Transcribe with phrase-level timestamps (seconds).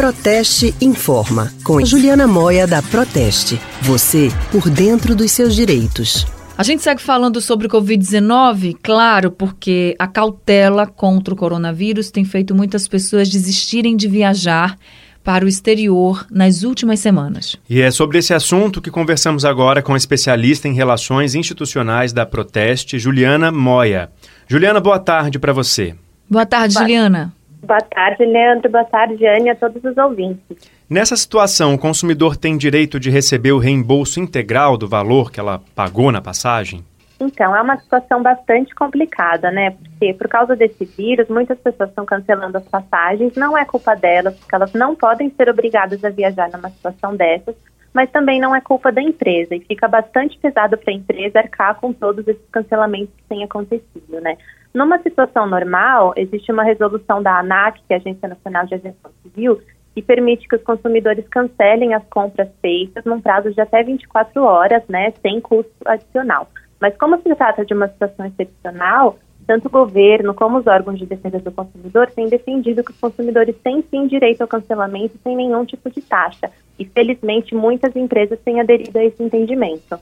[0.00, 3.60] Proteste Informa, com Juliana Moia da Proteste.
[3.82, 6.26] Você por dentro dos seus direitos.
[6.56, 12.24] A gente segue falando sobre o Covid-19, claro, porque a cautela contra o coronavírus tem
[12.24, 14.78] feito muitas pessoas desistirem de viajar
[15.22, 17.56] para o exterior nas últimas semanas.
[17.68, 22.24] E é sobre esse assunto que conversamos agora com a especialista em relações institucionais da
[22.24, 24.10] Proteste, Juliana Moia.
[24.48, 25.94] Juliana, boa tarde para você.
[26.26, 27.34] Boa tarde, boa, Juliana.
[27.62, 28.70] Boa tarde, Leandro.
[28.70, 30.56] Boa tarde, Anne, a todos os ouvintes.
[30.88, 35.60] Nessa situação, o consumidor tem direito de receber o reembolso integral do valor que ela
[35.74, 36.84] pagou na passagem?
[37.20, 39.72] Então, é uma situação bastante complicada, né?
[39.72, 43.34] Porque por causa desse vírus, muitas pessoas estão cancelando as passagens.
[43.36, 47.54] Não é culpa delas, porque elas não podem ser obrigadas a viajar numa situação dessas,
[47.92, 49.54] mas também não é culpa da empresa.
[49.54, 54.18] E fica bastante pesado para a empresa arcar com todos esses cancelamentos que têm acontecido,
[54.22, 54.38] né?
[54.72, 59.10] Numa situação normal, existe uma resolução da ANAC, que é a Agência Nacional de Aviação
[59.22, 59.60] Civil,
[59.94, 64.82] que permite que os consumidores cancelem as compras feitas num prazo de até 24 horas,
[64.88, 66.48] né, sem custo adicional.
[66.80, 71.06] Mas como se trata de uma situação excepcional, tanto o governo como os órgãos de
[71.06, 75.64] defesa do consumidor têm defendido que os consumidores têm sim direito ao cancelamento sem nenhum
[75.64, 76.48] tipo de taxa.
[76.78, 79.98] E felizmente muitas empresas têm aderido a esse entendimento.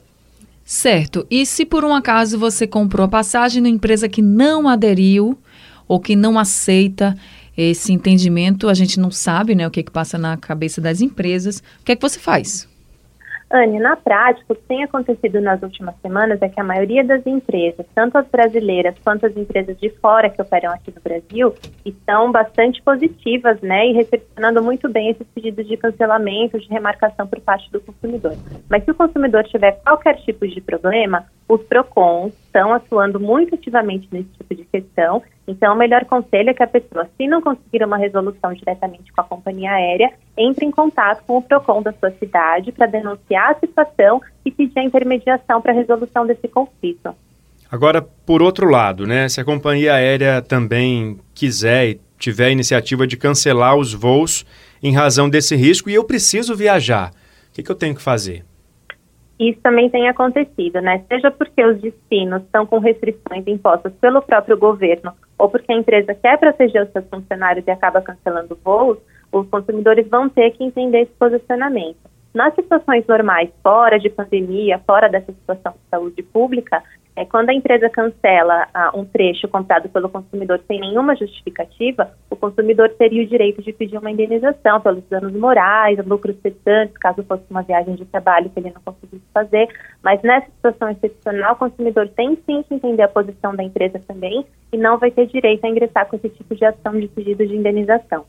[0.71, 1.25] Certo.
[1.31, 5.35] E se por um acaso você comprou a passagem na empresa que não aderiu
[5.87, 7.17] ou que não aceita
[7.57, 11.57] esse entendimento, a gente não sabe né, o que, que passa na cabeça das empresas,
[11.81, 12.68] o que é que você faz?
[13.51, 17.25] Anne, na prática, o que tem acontecido nas últimas semanas é que a maioria das
[17.25, 22.31] empresas, tanto as brasileiras quanto as empresas de fora que operam aqui no Brasil, estão
[22.31, 27.71] bastante positivas, né, e recepcionando muito bem esses pedidos de cancelamento, de remarcação por parte
[27.71, 28.35] do consumidor.
[28.69, 34.07] Mas se o consumidor tiver qualquer tipo de problema, os PROCONs estão atuando muito ativamente
[34.11, 35.23] nesse tipo de questão.
[35.47, 39.19] Então, o melhor conselho é que a pessoa, se não conseguir uma resolução diretamente com
[39.19, 43.59] a companhia aérea, entre em contato com o PROCON da sua cidade para denunciar a
[43.59, 47.15] situação e pedir a intermediação para a resolução desse conflito.
[47.71, 53.07] Agora, por outro lado, né, se a companhia aérea também quiser e tiver a iniciativa
[53.07, 54.45] de cancelar os voos
[54.83, 57.11] em razão desse risco e eu preciso viajar,
[57.49, 58.45] o que, que eu tenho que fazer?
[59.39, 61.01] Isso também tem acontecido, né?
[61.07, 66.13] Seja porque os destinos estão com restrições impostas pelo próprio governo ou porque a empresa
[66.13, 68.97] quer proteger os seus funcionários e acaba cancelando voos,
[69.31, 71.97] os consumidores vão ter que entender esse posicionamento.
[72.33, 76.83] Nas situações normais, fora de pandemia, fora dessa situação de saúde pública,
[77.19, 82.35] é, quando a empresa cancela ah, um trecho comprado pelo consumidor sem nenhuma justificativa, o
[82.37, 87.43] consumidor teria o direito de pedir uma indenização pelos danos morais, lucros cessantes, caso fosse
[87.49, 89.67] uma viagem de trabalho que ele não conseguisse fazer.
[90.01, 94.45] Mas nessa situação excepcional, o consumidor tem sim que entender a posição da empresa também
[94.71, 97.53] e não vai ter direito a ingressar com esse tipo de ação de pedido de
[97.53, 98.23] indenização.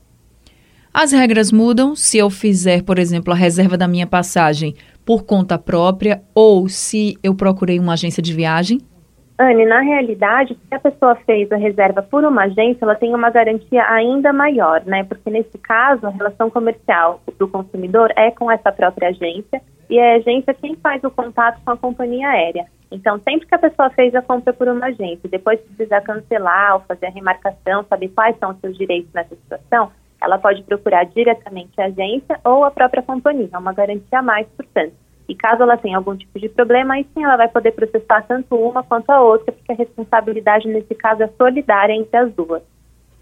[0.93, 4.75] As regras mudam se eu fizer, por exemplo, a reserva da minha passagem
[5.06, 8.81] por conta própria ou se eu procurei uma agência de viagem?
[9.39, 13.31] Anne, na realidade, se a pessoa fez a reserva por uma agência, ela tem uma
[13.31, 15.05] garantia ainda maior, né?
[15.05, 20.15] Porque nesse caso, a relação comercial do consumidor é com essa própria agência e é
[20.15, 22.67] a agência quem faz o contato com a companhia aérea.
[22.91, 26.81] Então, sempre que a pessoa fez a compra por uma agência, depois precisar cancelar ou
[26.81, 31.81] fazer a remarcação, saber quais são os seus direitos nessa situação, ela pode procurar diretamente
[31.81, 34.92] a agência ou a própria companhia, é uma garantia a mais, portanto.
[35.28, 38.56] E caso ela tenha algum tipo de problema, aí sim ela vai poder processar tanto
[38.56, 42.62] uma quanto a outra, porque a responsabilidade nesse caso é solidária entre as duas.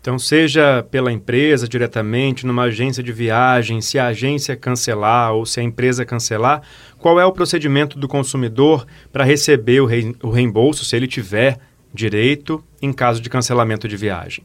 [0.00, 5.60] Então, seja pela empresa diretamente, numa agência de viagem, se a agência cancelar ou se
[5.60, 6.62] a empresa cancelar,
[6.98, 11.58] qual é o procedimento do consumidor para receber o reembolso, se ele tiver
[11.92, 14.44] direito, em caso de cancelamento de viagem?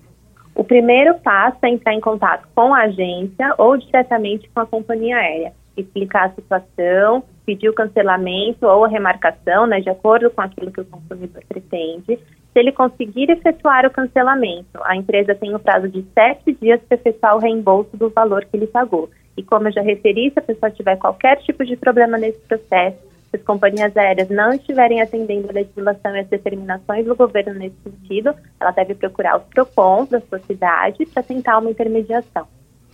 [0.55, 5.17] O primeiro passo é entrar em contato com a agência ou diretamente com a companhia
[5.17, 10.71] aérea, explicar a situação, pedir o cancelamento ou a remarcação, né, de acordo com aquilo
[10.71, 12.17] que o consumidor pretende.
[12.17, 16.95] Se ele conseguir efetuar o cancelamento, a empresa tem o prazo de sete dias para
[16.95, 19.09] efetuar o reembolso do valor que ele pagou.
[19.35, 23.12] E como eu já referi, se a pessoa tiver qualquer tipo de problema nesse processo,
[23.33, 27.75] se as companhias aéreas não estiverem atendendo a legislação e as determinações do governo nesse
[27.83, 32.47] sentido, ela deve procurar os PROCONs da sua cidade para tentar uma intermediação.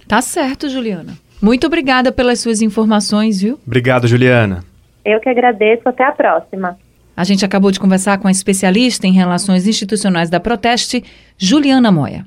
[0.08, 1.14] Tá certo, Juliana.
[1.42, 3.60] Muito obrigada pelas suas informações, viu?
[3.68, 4.64] Obrigado, Juliana.
[5.04, 5.88] Eu que agradeço.
[5.88, 6.78] Até a próxima.
[7.16, 11.04] A gente acabou de conversar com a especialista em relações institucionais da Proteste,
[11.38, 12.26] Juliana Moya.